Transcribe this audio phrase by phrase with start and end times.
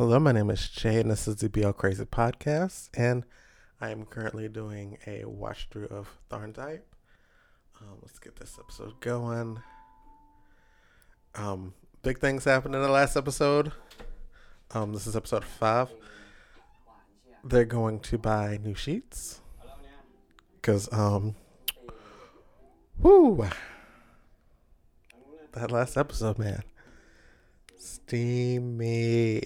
[0.00, 3.22] Hello, my name is Jay, and this is the BL Crazy Podcast, and
[3.82, 6.86] I am currently doing a watch through of Tharn Type.
[7.78, 9.60] Um, let's get this episode going.
[11.34, 13.72] Um, big things happened in the last episode.
[14.70, 15.90] Um, this is episode five.
[17.44, 19.42] They're going to buy new sheets
[20.54, 21.34] because um,
[22.98, 23.46] whoo,
[25.52, 26.62] that last episode, man,
[27.76, 29.42] steamy.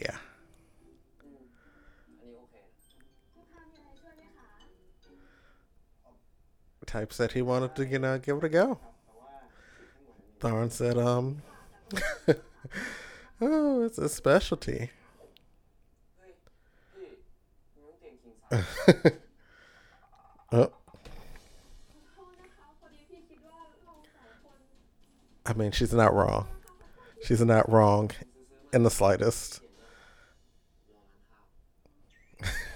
[6.94, 8.78] Type said he wanted to, you know, give it a go.
[10.38, 11.42] Thorne said, um,
[13.40, 14.90] oh, it's a specialty.
[20.52, 20.72] oh.
[25.44, 26.46] I mean, she's not wrong.
[27.24, 28.12] She's not wrong
[28.72, 29.60] in the slightest.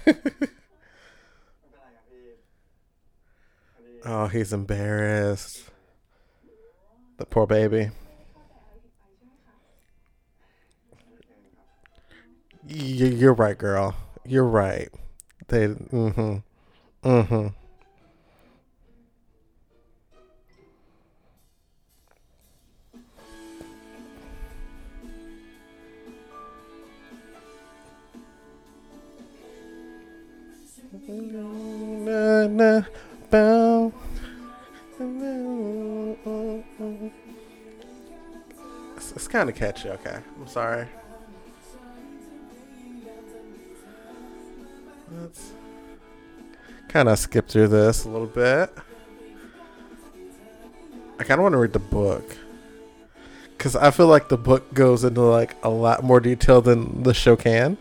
[4.05, 5.63] oh, he's embarrassed.
[7.17, 7.89] The poor baby.
[12.67, 13.95] You're right, girl.
[14.25, 14.89] You're right.
[15.47, 15.67] They.
[15.67, 16.37] Mm-hmm.
[17.03, 17.47] Mm-hmm.
[39.29, 39.89] Kind of catchy.
[39.89, 40.87] Okay, I'm sorry.
[45.11, 45.53] Let's
[46.87, 48.71] kind of skip through this a little bit.
[51.19, 52.37] I kind of want to read the book
[53.57, 57.13] because I feel like the book goes into like a lot more detail than the
[57.13, 57.77] show can.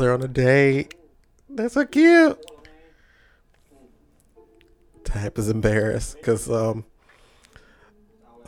[0.00, 0.94] They're on a date.
[1.48, 2.38] That's so cute.
[5.04, 6.84] Type is embarrassed because um,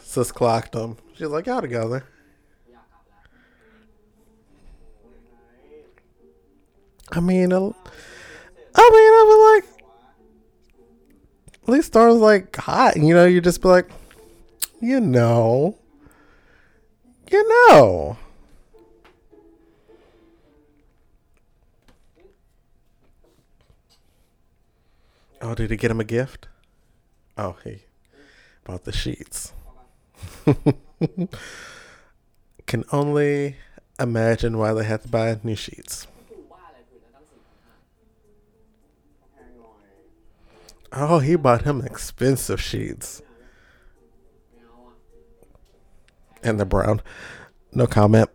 [0.00, 0.96] sis clocked him.
[1.14, 2.04] She's like, y'all together.
[7.10, 7.74] I mean, I mean,
[8.74, 9.84] I was like,
[11.62, 12.96] at least Star's like hot.
[12.96, 13.90] You know, you just be like,
[14.80, 15.78] you know,
[17.30, 18.16] you know.
[25.42, 26.46] Oh, did he get him a gift?
[27.36, 27.82] Oh, he
[28.62, 29.52] bought the sheets.
[32.66, 33.56] Can only
[33.98, 36.06] imagine why they had to buy new sheets.
[40.92, 43.20] Oh, he bought him expensive sheets.
[46.44, 47.02] And the brown.
[47.72, 48.30] No comment.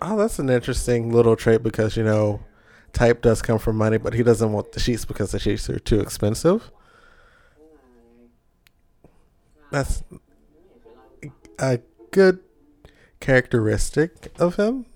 [0.00, 2.40] Oh, that's an interesting little trait because, you know,
[2.92, 5.78] type does come from money, but he doesn't want the sheets because the sheets are
[5.78, 6.70] too expensive.
[9.70, 10.02] That's
[11.58, 12.40] a good
[13.20, 14.86] characteristic of him.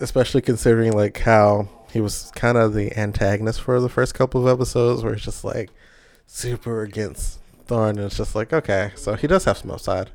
[0.00, 4.60] Especially considering like how he was kind of the antagonist for the first couple of
[4.60, 5.70] episodes where he's just like
[6.26, 10.10] super against Thorn and it's just like, okay, so he does have some upside.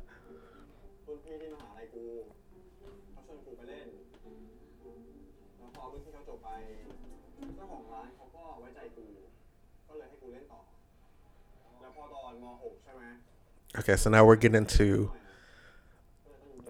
[13.76, 15.10] Okay, so now we're getting into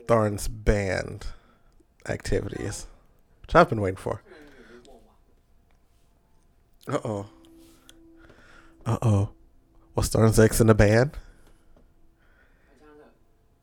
[0.08, 1.26] Thorn's band
[2.08, 2.86] activities,
[3.42, 4.22] which I've been waiting for.
[6.88, 7.26] Uh oh.
[8.86, 9.28] Uh oh.
[9.94, 11.12] Was Thorn's ex in the band?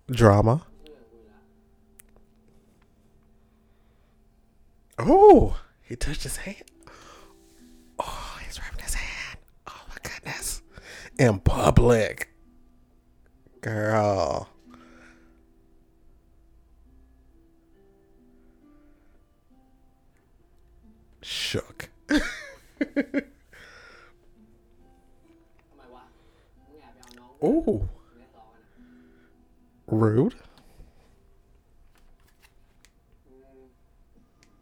[0.09, 0.63] Drama.
[4.99, 6.63] Oh, he touched his hand.
[7.97, 9.39] Oh, he's rubbing his hand.
[9.67, 10.61] Oh my goodness.
[11.17, 12.30] In public.
[13.61, 14.47] Girl.
[21.21, 21.89] Shook.
[27.41, 27.91] ทำ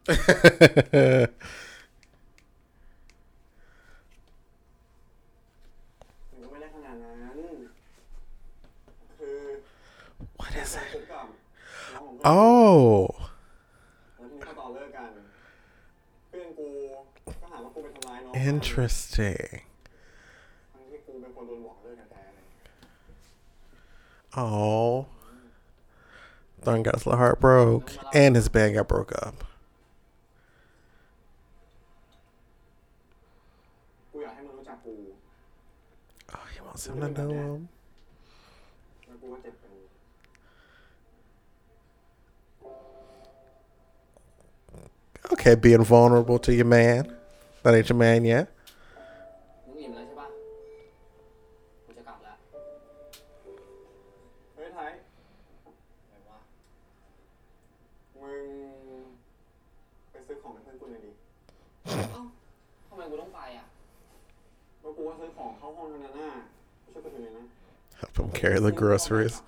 [12.19, 13.15] น้องของเพื่อน Oh.
[14.17, 15.11] แล้วทีนี้พอตอนเลิกกัน
[16.29, 16.67] เพื่อนกู
[17.41, 19.49] ก็หาว่ากูไปทำร้ายน้อง Interesting.
[20.73, 22.45] ทั้งที่กูเป็นคนโดนบอกเลิกแท้ๆเลย
[24.37, 25.05] Oh.
[26.63, 27.89] Thorn got his little heart broke.
[28.21, 29.35] And his band got broke up.
[34.11, 34.93] กูอยากให้มึงรู้จักกู
[36.35, 37.59] Oh, he wants him to know him.
[45.32, 47.14] Okay, being vulnerable to your man.
[47.62, 48.50] That ain't your man yet.
[68.00, 69.42] Help him carry the groceries.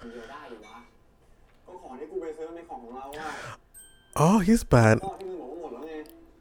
[4.15, 5.01] Oh, he's bad.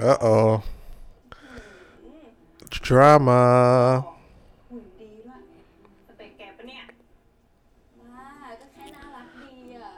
[0.00, 0.50] Uh oh.
[2.86, 3.42] Drama.
[4.70, 5.40] หุ่นดีด้วย
[6.08, 6.82] สเปกแกปะเนี่ย
[8.00, 8.26] ว้า
[8.60, 9.92] ก็แค่น่ารักดีอ่ะ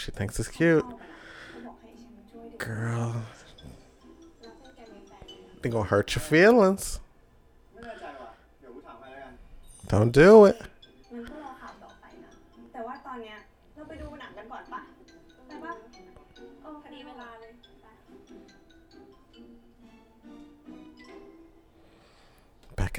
[0.00, 0.86] She thinks it's cute.
[0.86, 1.18] เข้าไปนะ
[1.50, 3.10] เขาบอกให้ฉันมาช่วยดู Girl.
[4.42, 6.84] แล้วเพื่อนแกมีแฟนไหมนะ They gonna hurt your feelings.
[7.72, 8.30] ไม่แน่ใจว่ะ
[8.60, 9.32] เดี๋ยวกูถามใครแล้วกัน
[9.90, 10.56] Don't do it.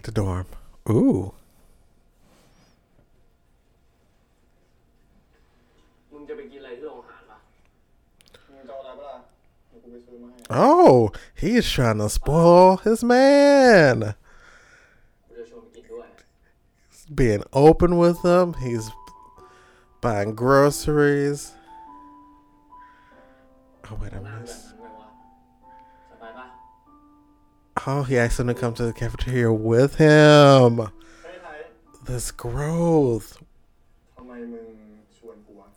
[0.03, 0.47] at the dorm.
[0.91, 1.33] Ooh.
[10.51, 14.15] Oh, he's trying to spoil his man.
[16.91, 18.55] He's being open with him.
[18.55, 18.91] He's
[20.01, 21.53] buying groceries.
[23.91, 24.72] Oh wait, I missed.
[27.86, 30.70] Oh, he asked him to come to the cafeteria with him.
[30.78, 31.60] เฮ้ยไทย
[32.10, 33.30] This growth.
[34.18, 34.66] ทำไมมึง
[35.18, 35.70] ชวนกูวะ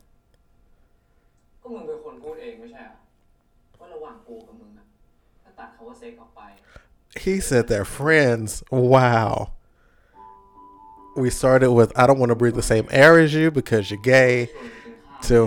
[1.62, 2.97] ก็มึงเป็นคนพูดเองไม่ใช่เหรอ
[3.81, 4.85] ว่าระหว่างกูกับมึงอะ
[5.43, 6.41] ถ้าตัดคาว่าเซ็กออกไป
[7.25, 8.50] He said they're friends.
[8.93, 9.31] Wow.
[11.23, 14.07] We started with I don't want to breathe the same air as you because you're
[14.16, 14.35] gay.
[14.47, 15.38] ชวนไปกินข้าว To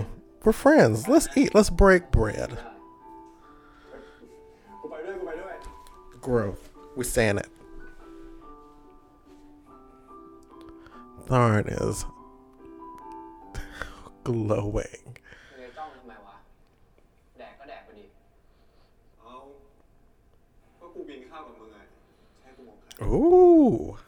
[0.44, 0.98] we're friends.
[1.14, 1.52] Let's eat.
[1.58, 2.52] Let's break bread.
[6.29, 6.69] Growth.
[6.95, 7.49] We stand it.
[11.27, 12.05] Tharn is
[14.25, 15.17] glowing.
[23.01, 24.08] มึ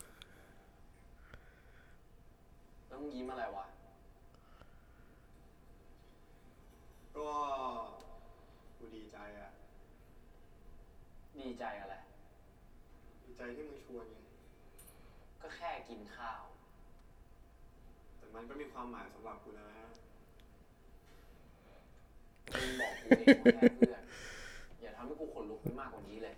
[18.40, 19.66] มันก็มีความหมายสำหรับกูนะ
[22.54, 24.02] มึงบอกกูเองว่าแค่เพื่อน
[24.82, 26.36] อย่าทำให้กูขนลุกไปมากกว่านี้เลย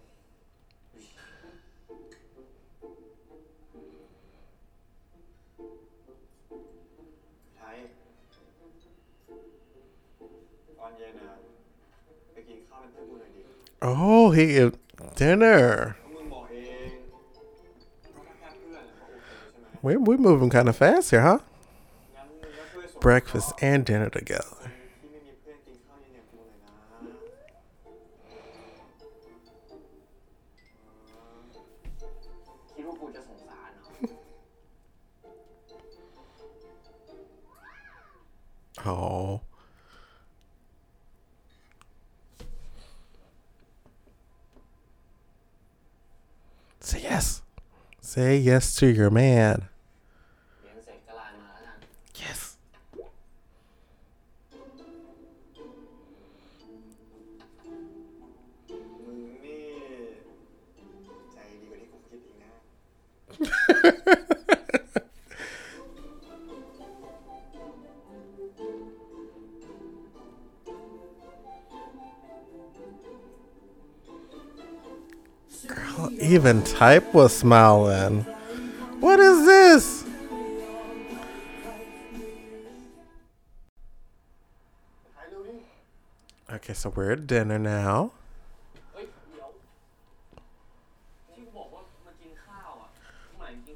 [7.58, 7.78] ไทย
[10.80, 11.34] ตอนเย็นอะ
[12.34, 13.42] ไปกินข้าวเป็นเพื่อนกูหน่อยดิ
[13.90, 14.76] Oh, he ate
[15.20, 15.62] dinner.
[16.04, 16.56] ก็มึงบอกเอ
[16.88, 16.90] ง
[18.16, 21.40] ว่าถ้าแค่เพื่อนอะก็โอเคใช่ไหม We we moving kind of fast here, huh?
[23.03, 24.73] breakfast and dinner together.
[38.87, 39.41] oh.
[46.79, 47.43] Say yes.
[48.01, 49.69] Say yes to your man.
[75.67, 78.23] Girl, even type was smiling.
[79.01, 80.05] What is this?
[86.53, 88.13] Okay, so we're at dinner now.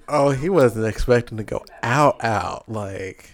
[0.09, 2.69] Oh, he wasn't expecting to go out, out.
[2.69, 3.31] Like.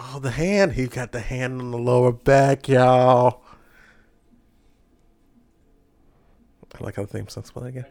[0.00, 0.72] Oh, the hand.
[0.72, 3.42] He got the hand on the lower back, y'all.
[6.78, 7.86] I like how the theme song's playing again.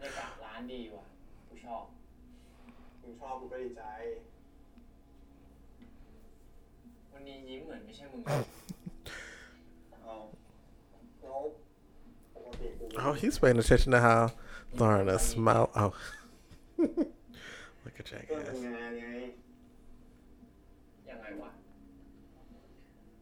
[13.03, 14.31] Oh, he's paying attention to how
[14.77, 15.67] Thorn is smile.
[15.81, 15.91] Oh.
[17.83, 18.47] Look at เพื่อน Jackass.
[18.49, 19.07] ทำงานไง
[21.09, 21.51] ยังไงวะ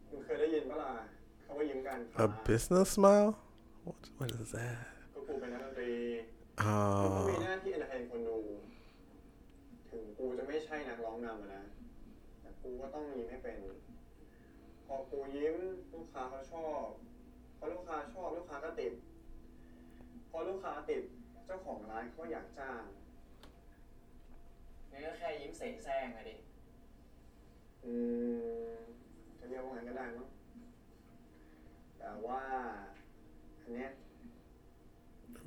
[0.10, 0.92] มึงเคยได้ยินปะล่ะ
[1.44, 3.32] เขาว่ายิ้มกัน A business smile?
[3.86, 4.80] What, what is that?
[5.14, 5.94] ก็กูเป็นนักดนตรี
[7.04, 7.42] กูก็มี Oh.
[7.44, 8.38] หน้าที่เอนเตอร์เทนคนดู
[9.90, 11.64] ถึงกูจะไม่ใช่นักร้องนำอะนะ
[12.42, 13.58] แต่กูก็ต้องยิ้มให้เป็น
[14.86, 15.56] พอกูยิ้ม
[15.94, 16.84] ลูกค้าเขาชอบ
[17.58, 19.15] พอลูกค้าชอบลูกค้าก็ติด พ
[20.37, 21.03] อลูกค้าติด
[21.47, 22.83] เจ้าของร้านเขาก็อยากจ้าง
[24.91, 26.37] นี่ก็แค่ยิ้มเสแสร้งอะดิ
[27.85, 27.93] อื
[28.75, 28.79] ม
[29.39, 30.29] จะเรียกว่าไงก็ได้มั้ง
[31.99, 32.43] แต่ว่า
[33.63, 33.93] อันเนี้ย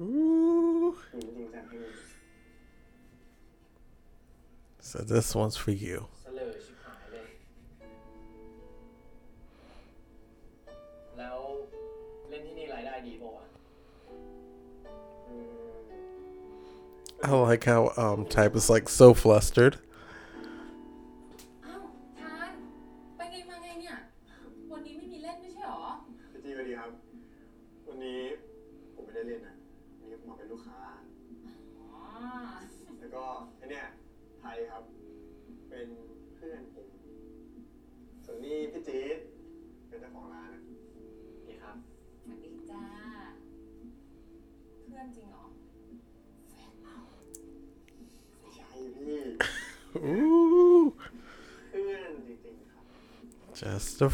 [0.01, 0.95] Ooh.
[1.13, 1.95] ยิ้มจริงจังให้มึง
[4.89, 5.97] So this one's for you.
[6.21, 7.29] เสลอชิบหายเลย
[11.17, 11.39] แล้ว
[12.29, 13.45] เล่นที่นี่รายได้ดีป่าวะ
[14.07, 14.38] อืม
[17.23, 19.77] I like how um type is like so flustered.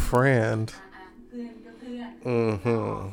[0.06, 0.74] friend.
[2.26, 3.10] Mm-hmm.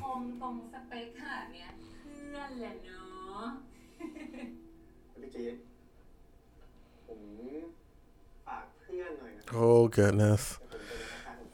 [9.53, 10.59] Oh goodness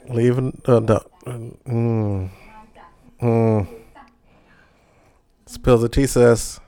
[0.09, 2.31] leave uh, the mm,
[3.21, 3.69] mm.
[5.47, 6.61] spill the tea sis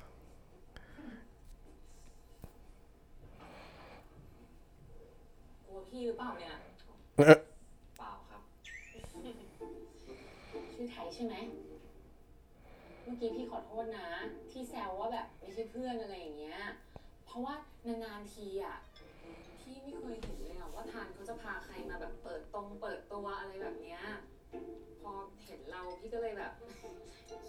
[26.12, 26.52] ก็เลยแบบ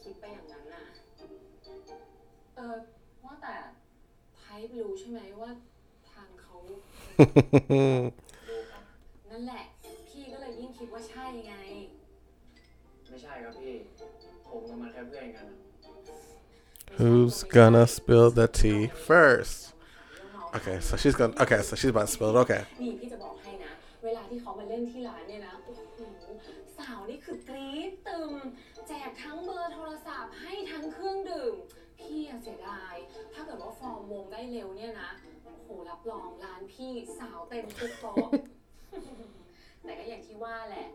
[0.03, 0.83] คิดไปอย่างนั้นน่ะ
[2.55, 2.75] เออ
[3.23, 3.55] ว่าแต่
[4.37, 5.49] ไทป์รู้ใช่ไหมว่า
[6.11, 6.75] ทางเขาดู
[8.71, 8.83] ครับ
[9.29, 9.63] นั่นแหละ
[10.09, 11.55] พี่ก็เลยยิ่งคิดว่าใช่ไง
[13.07, 13.75] ไม่ใช่ครับพี่
[14.49, 15.57] ผมกับมันแค่เพื่อนกันอะ
[16.97, 19.73] Who's gonna spill the tea first?
[20.57, 21.33] Okay, so she's gonna.
[21.43, 22.39] Okay, so she's about to spill it.
[22.43, 22.61] Okay.
[22.81, 23.71] นี่พี่จะบอกให้นะ
[24.05, 25.23] เวลาที่เขามาเล่นที่ร้าน
[34.41, 35.11] ได้เร็วเนี่ยนะ
[35.43, 38.27] โอ้โหรับรองร้านพี่สาวเต็มทุกโต๊ะ
[39.83, 40.87] แต่ก็อย่างที่ว่าแหละ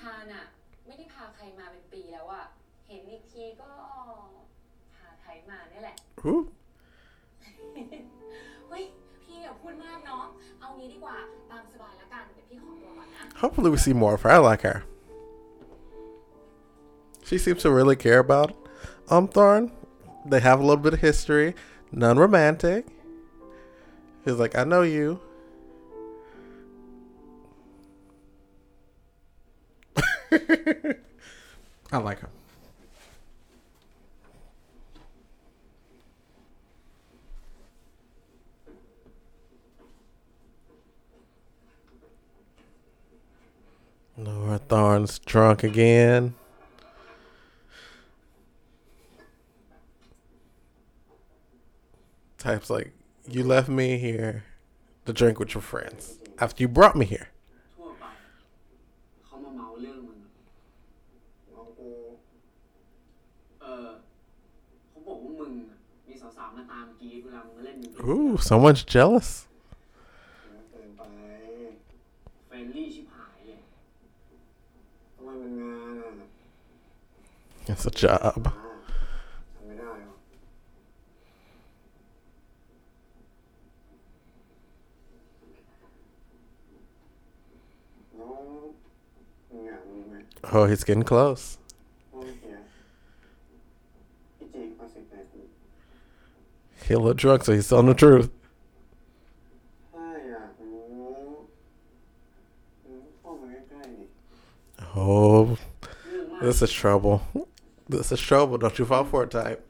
[0.00, 0.44] ทานอะ
[0.86, 2.44] ไม่ได้พาใครมาเป็นปีแล้วอะ
[2.88, 3.70] เห็นอีกทีก็
[4.94, 5.96] พาไทยมาเนี่ยแหละ
[6.26, 6.42] Ooh.
[8.68, 8.84] เฮ้ย
[9.22, 10.24] พี่อย่าพูดมากเนาะ
[10.60, 11.16] เอางี้ดีกว่า
[11.50, 14.30] ตามสบายแล้วกันเดี๋ยวพี่ขอตัวก่อนนะ Hopefully, we see more of her.
[14.36, 14.78] I like her.
[17.28, 18.50] She seems to really care about
[19.14, 19.62] um Thorn.
[20.30, 21.48] They have a little bit of history,
[21.92, 22.82] none romantic.
[24.24, 25.20] He's like, I know you.
[31.92, 32.30] I like her.
[44.16, 46.34] Laura Thorne's drunk again.
[52.38, 52.92] Type's like,
[53.28, 54.44] you left me here
[55.06, 57.28] to drink with your friends after you brought me here.
[68.00, 69.46] Ooh, someone's jealous.
[77.66, 78.52] It's a job.
[90.56, 91.58] Oh, he's getting close.
[96.86, 98.30] He look drunk, so he's telling the truth.
[104.94, 105.58] Oh,
[106.40, 107.20] this is trouble.
[107.88, 108.58] This is trouble.
[108.58, 109.66] Don't you fall for it, type.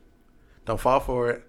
[0.66, 1.48] Don't fall for it.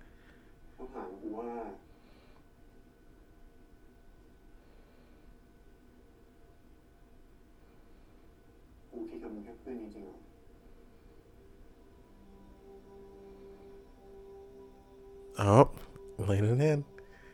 [15.38, 15.70] Oh,
[16.18, 16.86] laying it in.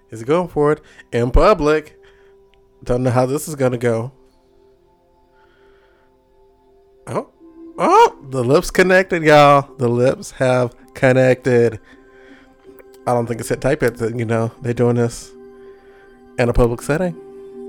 [0.10, 0.82] He's going for it
[1.12, 1.98] in public.
[2.84, 4.12] Don't know how this is going to go.
[7.08, 7.30] Oh,
[7.78, 9.74] oh, the lips connected, y'all.
[9.78, 11.80] The lips have connected.
[13.08, 15.32] I don't think it's hit type it you know, they're doing this
[16.38, 17.16] in a public setting.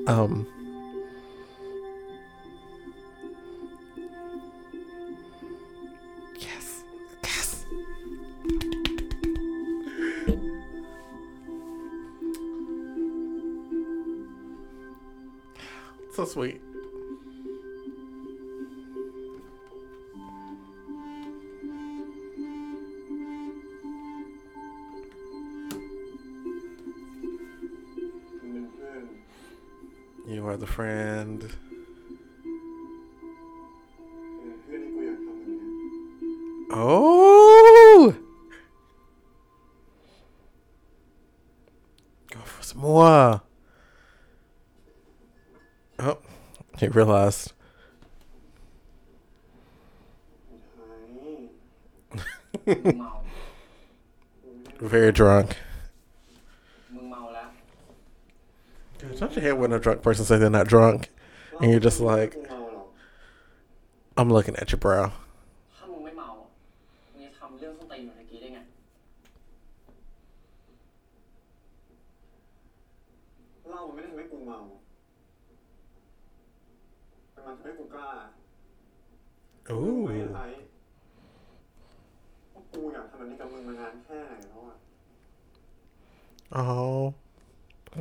[0.06, 0.46] Um,
[16.32, 16.62] sweet.
[30.26, 31.46] You are the friend.
[36.70, 38.16] Oh!
[42.30, 43.31] Go for some more.
[46.82, 47.52] He realized.
[54.80, 55.58] Very drunk.
[58.98, 61.10] God, don't you hate when a drunk person say they're not drunk,
[61.60, 62.36] and you're just like,
[64.16, 65.12] I'm looking at your brow.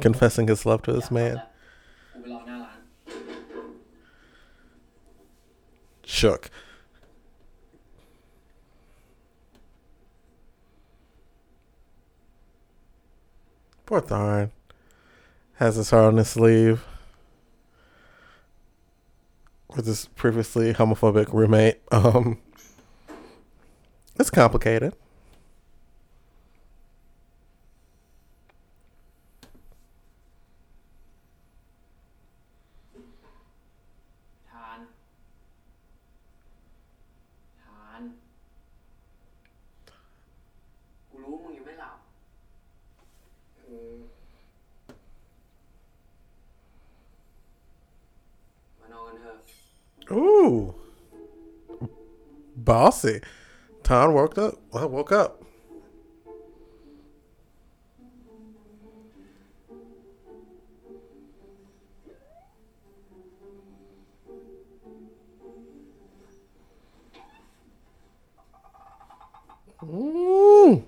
[0.02, 1.42] confessing his love to this man.
[6.04, 6.50] Shook.
[13.86, 14.52] Poor Tharn.
[15.56, 16.86] Has his heart on his sleeve.
[19.76, 21.82] With his previously homophobic roommate.
[21.92, 22.40] Um,
[24.18, 24.96] it's complicated.
[52.82, 53.20] I'll see.
[53.84, 54.56] Tom woke up.
[54.74, 55.44] I woke up.
[69.84, 70.84] Ooh.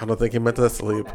[0.00, 1.06] I don't think he meant to sleep.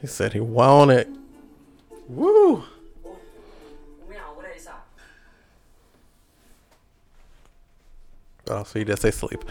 [0.00, 1.08] He said he want it.
[2.08, 2.64] Woo!
[8.50, 9.44] Oh, so you did say sleep.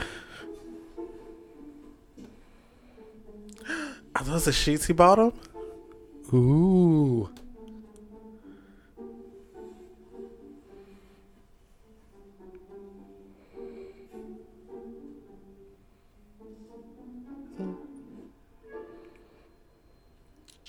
[4.16, 5.34] Are those the sheets he bought him?
[6.34, 7.30] Ooh.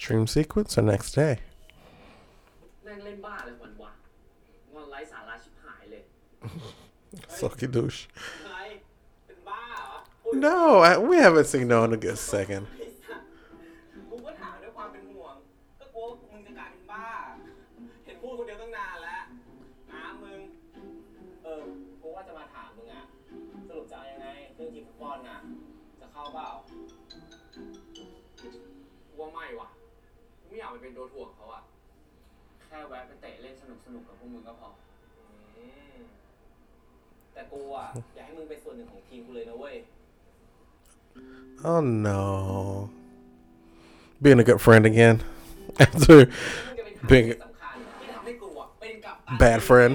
[0.07, 1.33] Dream sequence or next day?
[2.83, 3.91] แม่งเล่นบ้าอะไรของมันวะ
[4.73, 6.01] งอนไร้สาระชิบหายเลย
[7.39, 8.01] Sucky douche.
[8.45, 8.59] อะไร
[9.25, 10.57] เป็นบ้าเหรอพูด No,
[10.89, 12.63] I, we haven't seen no in a good second.
[32.68, 34.68] แค่แวะไปเตะเล่นสนุกสนุกๆกับพวกมึงก็พอ
[35.56, 35.96] อืม
[37.32, 39.76] แต่กูอะอยากให้มึงเป็นส่วนหนึ่งของทีมกูเลยนะเว้ย
[41.64, 42.90] Oh no.
[44.22, 45.16] Being a good friend again.
[45.84, 46.18] After
[46.66, 49.94] มันจะเป็นทาง Big ที่สำคัญที่ทำให้กูอะเป็นกัปตัน Bad friend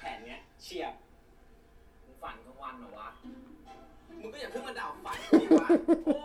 [0.00, 0.92] แผนเนี้ยเฉียบ
[2.04, 3.08] มึงฝันกลางวันเหรอวะ
[4.22, 5.66] มึงก็อย่าเพิ่งมาด่าฝันดิวะ
[6.06, 6.18] โอ้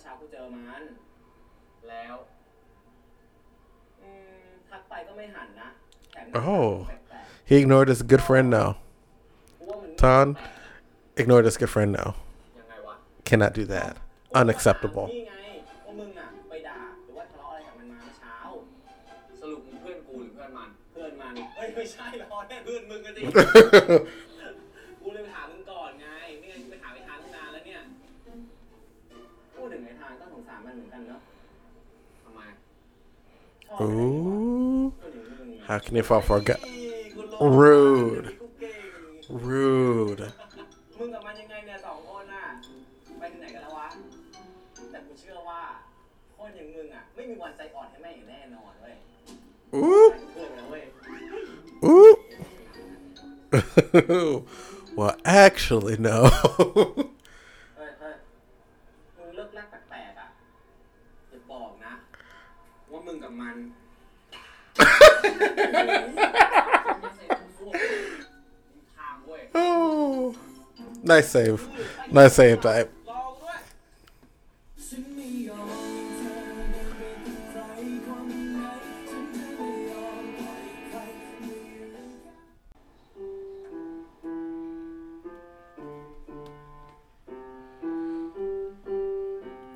[0.02, 0.82] เช้ากูเจอมัน
[1.88, 2.14] แล้ว
[4.02, 4.10] อื
[4.42, 5.68] มทักไปก็ไม่หันนะ
[6.12, 6.66] แถม Oh.
[6.88, 8.68] แปลก he ignored his good friend now.
[9.16, 10.42] ๆกูว่ามัน Tan แปล
[11.16, 12.08] ก ignored his good friend now.
[12.58, 12.94] ยังไงวะ
[13.28, 13.92] Cannot do that.
[14.40, 15.06] Unacceptable.
[15.12, 15.34] นี่ไง
[15.86, 18.36] ว่ามึงอ่ะไปด่าหรือว่าทะเลาะอะไรกับมันมาเมื่อเช้า
[19.40, 23.20] สรุปมึงเพื่อนกูหรือเพื่อนมัน เพื่อนมัน เฮ้ยไม่ใช่หรอกแค่เพื่อนมึงกันดิ
[33.82, 34.92] Ooh.
[34.98, 36.58] เพื่อนอย่างมึงอะ How can you fall for a guy?
[37.14, 40.26] กูลง Rude กูเก่ง Rude.
[40.98, 42.44] มึงกับมันยังไงเนี่ยสองคนน่ะ
[43.18, 43.88] ไปถึงไหนกันแล้ววะ
[44.90, 45.60] แต่กูเชื่อว่า
[46.36, 48.94] คนอย่างมึงอ่ะ ไม่มีวันใจอ่อนให้แม่อย่างแน่นอนเว้ย
[49.76, 50.06] Ooh.
[50.12, 50.82] ไปเพื่อนไปแล้วเว้ย
[51.88, 52.14] Ooh.
[54.96, 56.18] well, actually, no.
[69.53, 70.35] oh.
[71.03, 71.67] Nice save.
[72.11, 72.93] Nice save, type.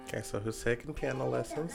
[0.08, 1.74] Okay, so who's taking piano lessons?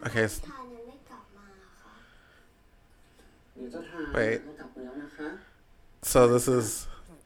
[0.00, 1.46] โอเค พี่ทอนยังไม่กลับมา
[1.82, 1.94] ค่ะ
[3.54, 5.28] เดี๋ยวเจ้าทาง Wait เขากลับมาแล้วนะคะ
[6.10, 6.68] So this is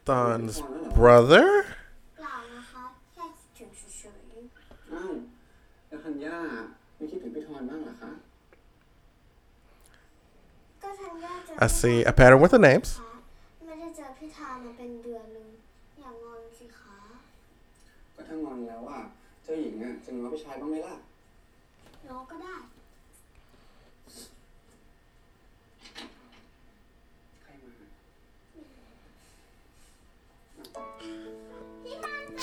[0.08, 0.56] Don's
[0.98, 1.48] brother?
[2.16, 4.36] เปล่านะคะแค่คิดถึงเฉย
[4.92, 5.12] อ้าว
[5.88, 6.36] แล้วธัญญา
[6.96, 8.10] ไม่คิดถึงพี่ทอนบ้างเหรอคะ
[10.06, 12.90] ๆก็ทันย่าเจอ I see a pattern with the names.
[13.00, 13.12] คะ
[13.66, 15.50] ไม่ได้เจอพี่ทานมาเป็นเดือนเลย
[16.00, 16.98] อย่างงอนสิคะ
[18.14, 19.00] ก็ถ้างอนแล้วอ่ะ
[19.42, 20.94] เจ้าหญิงอ่ะจะง้อพี่ชายบ้างไหมล่ะ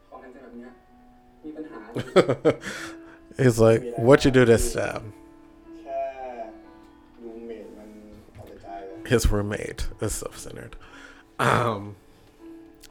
[0.08, 0.72] ขอกันจะแบบเนี้ย
[1.44, 1.82] มีปัญหา
[3.42, 5.06] He's like, what you do this time?
[5.84, 6.02] แค่
[7.24, 7.90] รูมเมทมัน
[8.34, 10.74] เอาแต่ใจเลย His roommate is self-centered.
[11.50, 11.82] Um,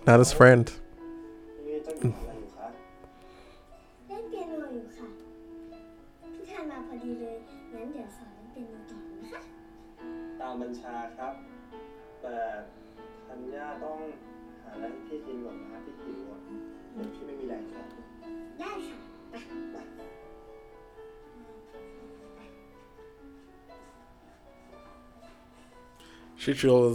[0.06, 0.66] not his friend.
[10.61, 11.33] บัญชาครับ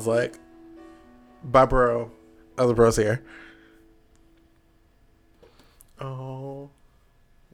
[0.03, 0.38] is like,
[1.44, 2.11] bye, bro.
[2.59, 3.22] Other bro's here.
[6.01, 6.70] Oh,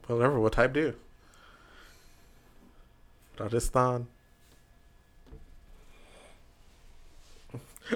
[0.07, 0.41] whatever.
[0.41, 0.95] What type do?
[3.39, 4.09] Rajasthan.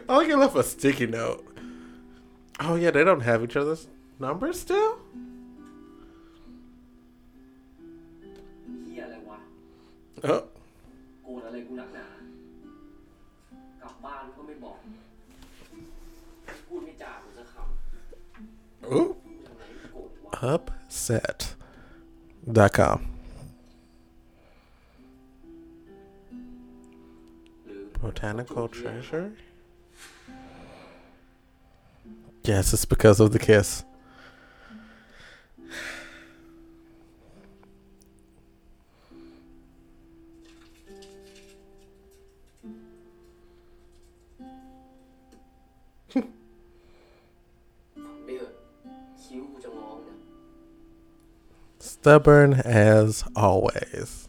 [0.09, 1.47] I like it left a sticky note.
[2.61, 4.99] Oh yeah, they don't have each other's numbers still.
[10.25, 10.45] Oh.
[18.93, 19.17] Ooh.
[20.41, 21.59] Upset.com.
[28.01, 29.33] Botanical treasure?
[32.45, 33.85] Yes, it's because of the kiss.
[51.79, 54.29] Stubborn as always.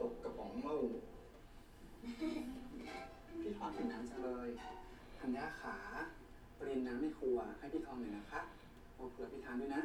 [0.00, 0.76] ตกกระป๋องเหล้า
[3.42, 4.48] พี่ทอนถึงน้ำจังเลย
[5.18, 5.76] ธัญญาขา
[6.58, 8.40] ปรินน้ำในครัวให้พี่ทอนหน่อยนะคะ
[8.94, 9.82] เอาเผื่อพี่ทานด้วยนะ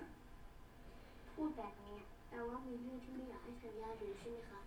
[1.34, 1.96] พูดแบบนี้
[2.30, 4.60] แปลว่ามีเรื่องที่ไม่อยากให้สัญญาดูใช่ไหมคะ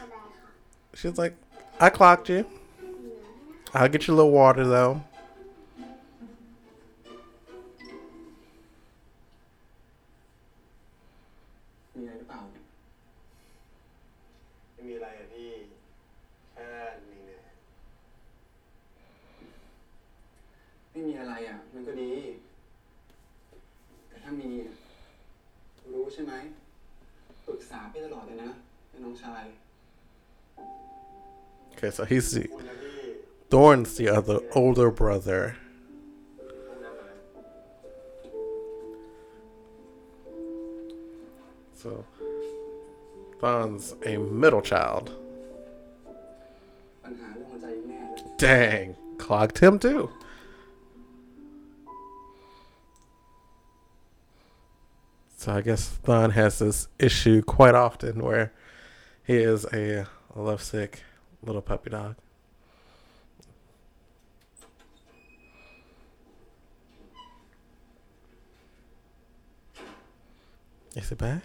[0.00, 0.50] ก็ได้ค่ะ
[0.98, 1.34] She's like,
[1.86, 2.40] I clocked you.
[2.44, 4.92] มีน้ำด้วยนะคะ I'll get you a little water though.
[28.04, 28.50] ตลอดเลยนะ
[28.90, 29.44] ไอ้น้องชาย
[31.72, 32.92] Okay, so he's the คุณนะพี่
[33.52, 35.42] Thorn's the other older brother.
[36.68, 37.12] ห้องน้ำอะไร
[41.82, 41.90] So
[43.40, 45.06] Thorn's a middle child.
[47.04, 48.86] ปัญหาเรื่องหัวใจแน่เลย Dang,
[49.24, 50.02] clocked him too.
[55.41, 58.53] So I guess Thon has this issue quite often where
[59.25, 61.01] he is a, lovesick
[61.41, 62.15] little puppy dog.
[70.95, 71.41] Is it back?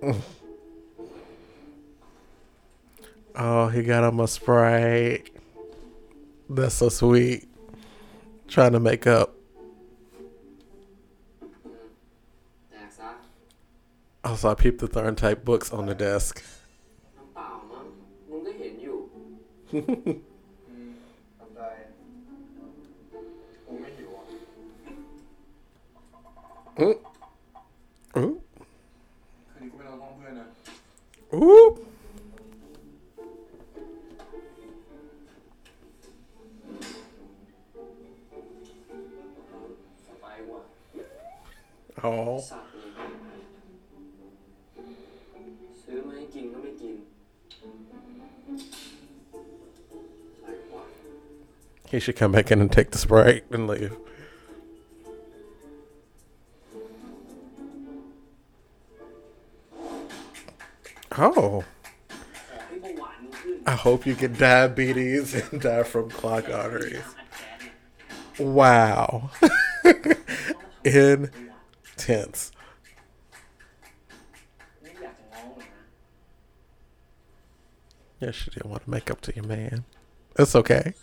[3.34, 5.30] oh, he got him a Sprite.
[6.48, 7.48] That's so sweet.
[8.46, 9.34] Trying to make up.
[14.24, 16.42] Also, I peeped the Thorn type books on the desk.
[19.72, 20.18] mm.
[28.14, 28.40] mm.
[31.33, 31.67] Ooh.
[40.07, 40.61] สบายว่ะ
[42.05, 42.35] Oh.
[42.51, 42.99] สัตว์เลย
[45.83, 46.95] ซื้อมาให้กินก็ไม่กิน
[50.43, 50.83] อะไรวะ
[51.91, 53.93] He should come back in and take the sprite and leave.
[61.20, 61.64] Oh.
[63.66, 67.02] I hope you get diabetes and die from clogged arteries.
[68.38, 69.30] Wow.
[70.84, 72.52] Intense.
[78.20, 79.84] Yes, she didn't want to make up to your man.
[80.36, 80.94] That's okay.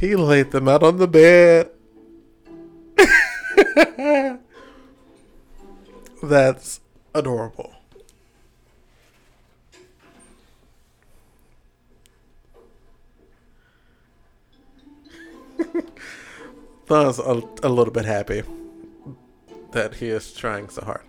[0.00, 1.70] He laid them out on the bed.
[6.22, 6.80] That's
[7.14, 7.75] adorable.
[16.88, 18.44] I was a, a little bit happy
[19.72, 21.02] that he is trying so hard.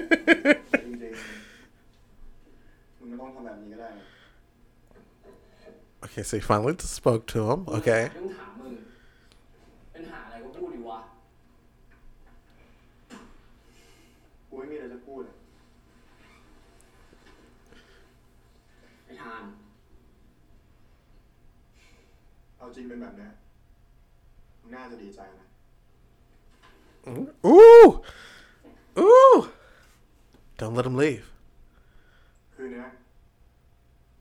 [6.05, 7.65] okay, so he finally spoke to him.
[7.67, 8.09] Okay.
[22.75, 23.29] จริงเป็นแบบนี้
[24.73, 25.47] น่าจะดีใจนะ
[27.45, 27.83] อู้
[28.97, 29.13] อู้
[30.59, 31.25] don't let him leave
[32.53, 32.87] คือเนี้ย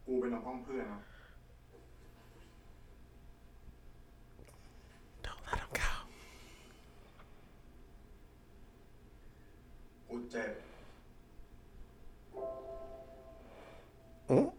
[0.07, 1.01] กูเป็นห้องเพื่อนนะ
[5.25, 5.91] don't let him go
[10.09, 10.53] กูเจ็บ
[14.31, 14.58] Mm?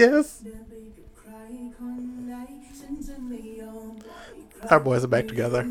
[0.00, 0.42] guess.
[4.70, 5.68] Our boys are back together.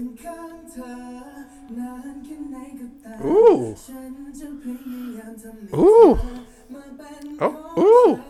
[3.21, 3.75] Ooh.
[5.73, 6.19] Ooh.
[7.39, 8.23] Oh, ooh.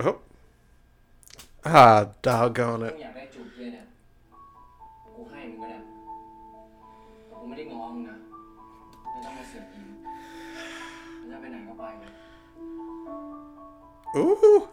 [0.00, 0.18] Oh.
[1.64, 2.96] Ah, doggone it.
[14.18, 14.68] Ooh.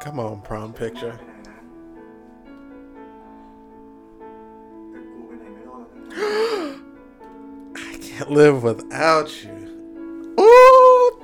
[0.00, 1.20] Come on, prom picture.
[6.16, 6.78] I
[8.00, 10.34] can't live without you.
[10.40, 11.22] Ooh.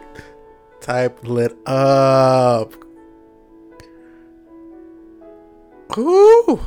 [0.81, 2.75] Type lit up.
[5.97, 6.61] Ooh.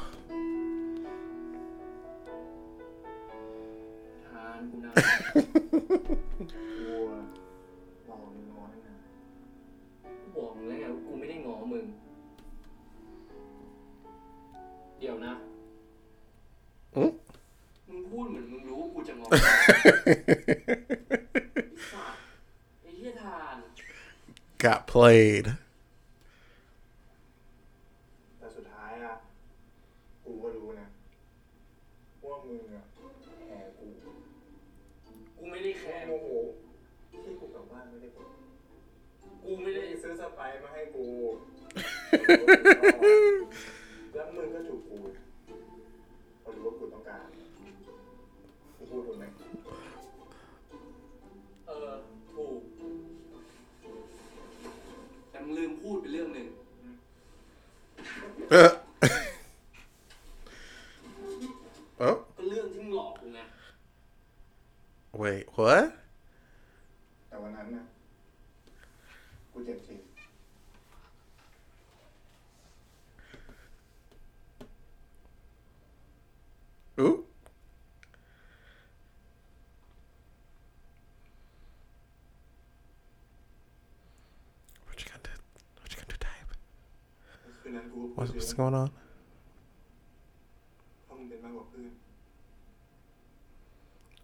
[88.33, 88.91] What's going on?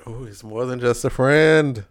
[0.06, 1.86] Oh, he's more than just a friend.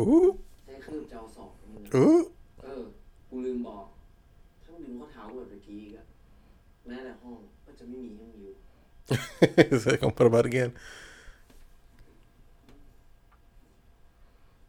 [0.00, 0.28] Ooh.
[0.66, 2.20] ได้คืบเจ้าสองมึง Ooh.
[2.62, 2.82] เออ
[3.28, 3.84] กูลืมบอก
[4.64, 6.04] ถ้ามึงดึงข้อเท้ากูแบบเมื่อกี้อีกอะ
[6.86, 8.54] แม้แต่ห้องก็จะไม่มีให้มึงอยู่
[9.74, 10.70] is he gonna put him out again?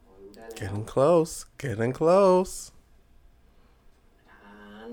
[0.04, 1.34] ขอรู้ได้แล้ว Getting close.
[1.62, 2.54] Getting close.
[4.30, 4.92] อ่าน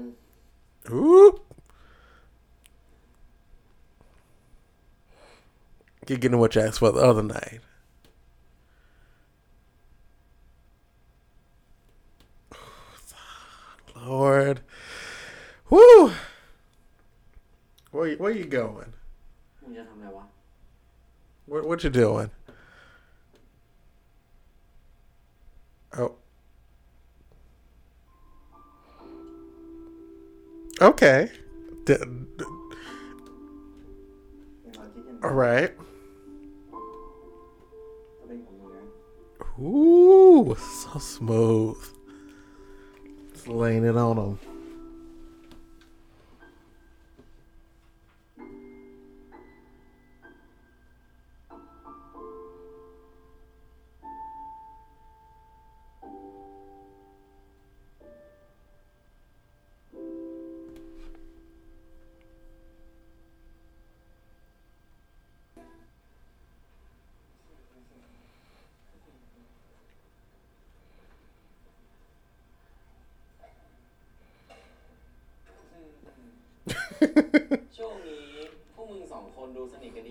[0.99, 1.31] Ooh.
[6.09, 7.61] You're getting what you asked for the other night.
[14.04, 14.62] Lord.
[15.70, 16.12] Woo!
[17.92, 18.94] Where, where you going?
[21.46, 22.32] What, what you doing?
[25.98, 26.16] Oh.
[30.82, 31.30] Okay.
[31.86, 31.96] D-
[32.38, 32.46] d-
[35.24, 35.74] All right.
[39.60, 41.78] Ooh, so smooth.
[43.42, 44.51] Just laying it on him.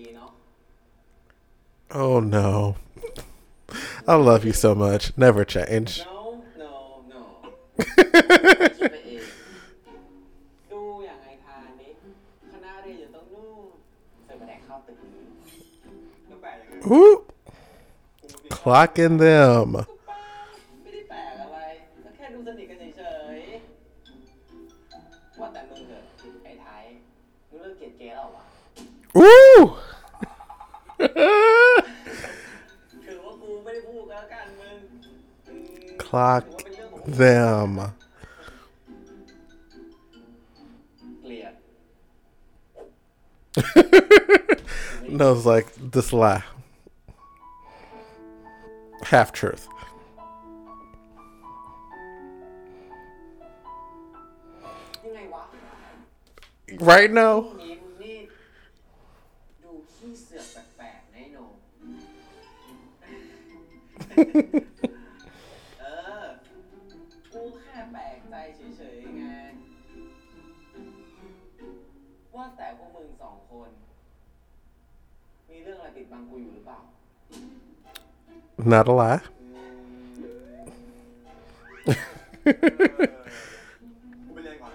[0.00, 0.30] ดีเนาะ
[2.02, 2.48] Oh no.
[4.12, 5.04] I love you so much.
[5.24, 5.90] Never change.
[6.06, 6.20] no
[6.62, 6.72] no
[7.12, 7.22] no
[8.78, 9.20] คิดไปเอง
[10.72, 11.90] ดูอย่างไอคานนี้
[12.52, 13.64] คณะเรียนอยู่ตรงนู่น
[14.24, 15.24] เคยมาแดกข้าวตึกนี้
[16.28, 17.14] แล้วแปลกยังไง Ooh,
[18.20, 19.68] กูมี clocking them.
[20.82, 21.58] ไม่ได้แปลกอะไร
[22.04, 23.02] ก็แค่ดูสนิทกันเฉ
[23.36, 26.04] ยๆว่าแต่มึงเถอะ
[26.44, 26.84] ไอ้ไทย
[27.50, 28.44] มึงเลิกเกลียดเกย์แล้วเหรอวะ
[29.20, 29.39] Ooh.
[36.11, 36.65] Clock
[37.05, 37.77] them.
[45.07, 46.43] no, it's like this lie.
[49.03, 49.69] Half truth.
[56.81, 57.53] Right now?
[73.11, 73.69] งสองคน
[75.49, 76.79] มีเรื่องอะไรปิดบังกูอยู่หรือเปล่า
[78.71, 79.21] Not a lie.
[84.25, 84.67] กูไปเรียนก่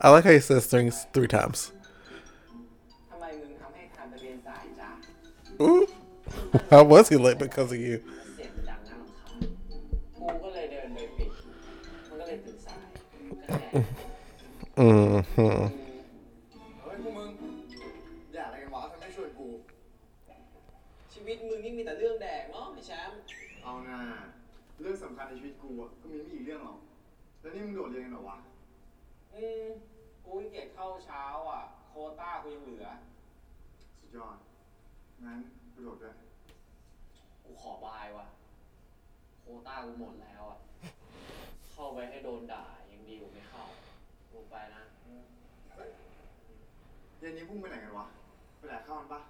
[0.00, 1.72] I like how he says things three times.
[5.60, 5.86] Ooh.
[6.70, 8.02] how was he late because of you?
[14.76, 15.85] Mm-hmm.
[34.28, 34.36] อด
[35.24, 35.38] งั้น
[35.72, 36.14] กูโดดด้วย
[37.44, 38.26] กูขอบายว่ะ
[39.40, 40.58] โควต้ากูหมดแล้วอะ
[41.70, 43.62] เข้าไปให้โดนด่ายังดีกว่าไม่เข้า
[44.30, 44.82] กูไปนะ
[47.18, 48.06] เย็นนี้พุ่งไปไหนกันวะ
[48.58, 49.20] ไปไหนเข้ามันปะ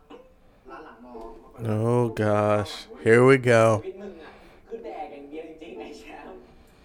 [0.71, 1.31] ร้านหลังมอง
[1.69, 2.73] Oh gosh,
[3.05, 3.63] here we go.
[3.85, 3.97] วิท
[4.69, 6.43] คือแดกอย่างเดียวจริงๆไอ้แชมป์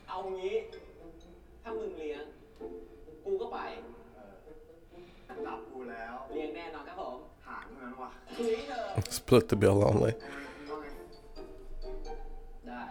[0.08, 0.56] เอางี้
[1.62, 2.18] ถ้ามึงเลี้ย
[3.26, 3.60] กูก็ไป
[6.34, 7.18] เรียนแน่นอนครับผม
[9.18, 10.14] Split the bill only.
[12.68, 12.82] ได้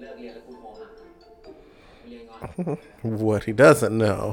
[0.00, 0.88] เลิกเรียนแล้วคุณโมหะ
[2.08, 4.24] เรียนก่อน What he doesn't know.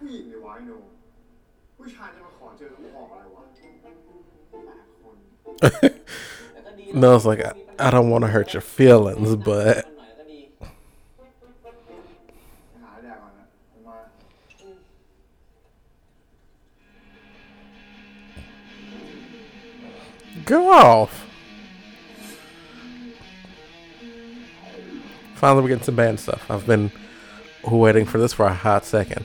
[0.00, 0.72] ผู้หญิงเลยวะไอ้โน
[1.76, 3.42] ผู้ชายจะมาขอเจอน้ำหอมอะไรวะ
[4.50, 5.16] แปลกคน
[7.02, 7.42] no, it's like
[7.78, 9.86] I, don't want to hurt your feelings, but
[20.44, 21.26] go off.
[25.34, 26.50] Finally, we're getting some band stuff.
[26.50, 26.90] I've been
[27.64, 29.24] waiting for this for a hot second.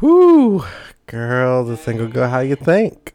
[0.00, 0.64] Whoo,
[1.06, 3.14] girl, this thing will go how you think.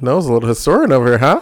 [0.00, 1.40] That was a little historian over here, huh?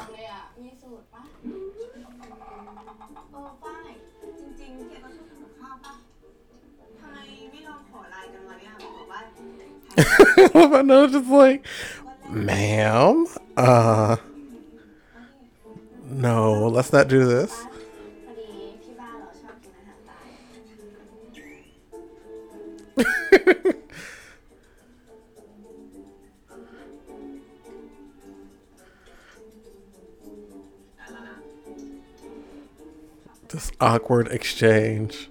[10.55, 11.67] I know, just like,
[12.31, 13.27] ma'am,
[13.57, 14.17] uh,
[16.11, 17.67] no, let's not do this.
[33.81, 35.29] awkward exchange.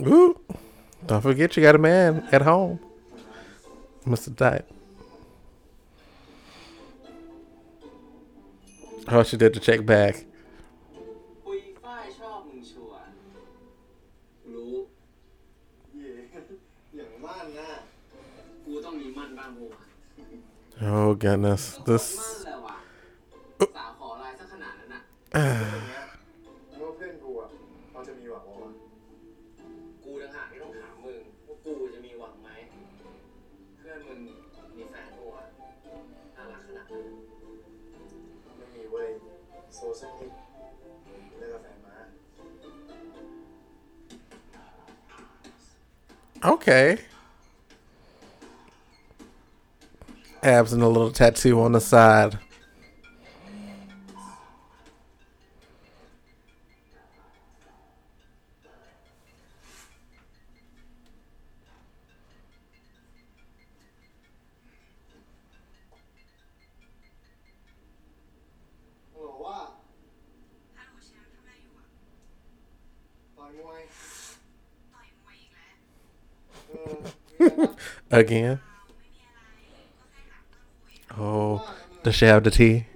[0.00, 0.38] Ooh,
[1.06, 2.80] don't forget you got a man at home.
[4.06, 4.36] Mr.
[4.36, 4.70] Type.
[9.08, 10.24] Oh, she did the check back.
[20.80, 22.46] Oh goodness, this.
[25.34, 25.93] Uh.
[46.44, 46.98] Okay.
[50.42, 52.38] Abs and a little tattoo on the side.
[78.14, 78.60] Again?
[81.18, 81.68] Oh,
[82.04, 82.86] does she have the tea?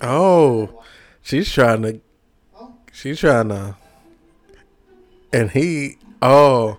[0.00, 0.82] Oh,
[1.20, 2.00] she's trying to.
[2.92, 3.76] She's trying to
[5.32, 6.78] and he oh.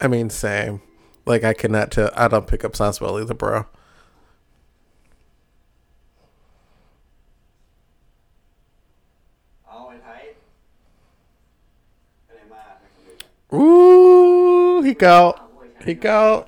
[0.00, 0.80] I mean same.
[1.26, 3.66] Like i cannot tell i don't pick up sounds well either bro.
[13.52, 15.34] Ooh, he go,
[15.84, 16.46] he go.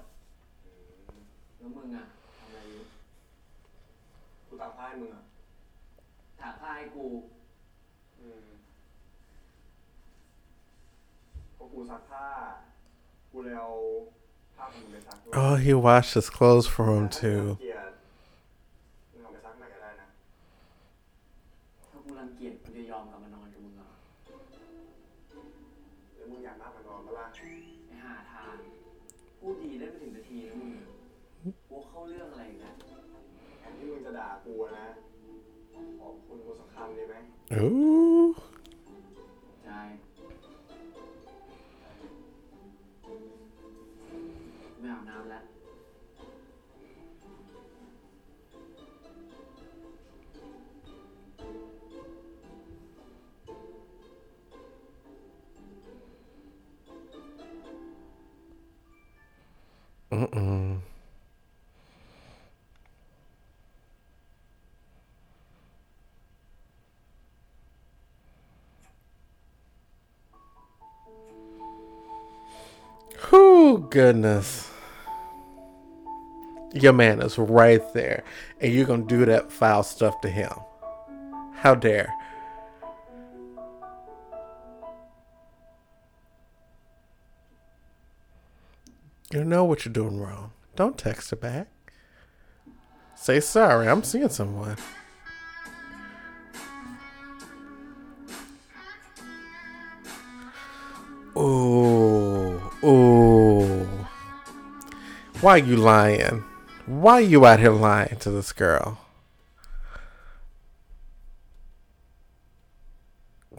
[15.34, 17.58] Oh, he washed his clothes for him too.
[37.52, 38.21] Ooh.
[73.64, 74.68] Oh, goodness.
[76.74, 78.24] Your man is right there,
[78.60, 80.50] and you're going to do that foul stuff to him.
[81.54, 82.12] How dare.
[89.32, 90.50] You know what you're doing wrong.
[90.74, 91.68] Don't text her back.
[93.14, 94.76] Say sorry, I'm seeing someone.
[101.36, 101.81] Ooh.
[105.42, 106.44] Why you lying?
[106.86, 109.00] Why you out here lying to this girl?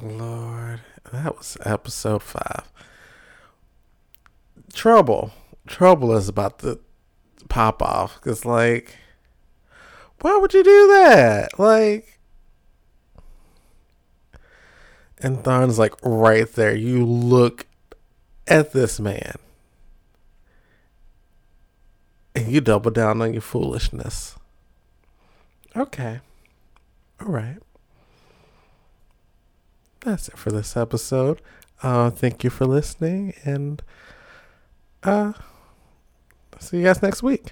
[0.01, 0.79] Lord,
[1.11, 2.71] that was episode five.
[4.71, 5.31] Trouble.
[5.67, 6.79] Trouble is about to
[7.49, 8.95] pop off because, like,
[10.21, 11.59] why would you do that?
[11.59, 12.17] Like,
[15.19, 17.67] and Tharn's like, right there, you look
[18.47, 19.35] at this man.
[22.35, 24.35] And you double down on your foolishness.
[25.75, 26.19] Okay.
[27.21, 27.57] All right.
[30.01, 31.41] That's it for this episode.
[31.81, 33.81] Uh, thank you for listening, and
[35.03, 35.33] uh,
[36.59, 37.51] see you guys next week.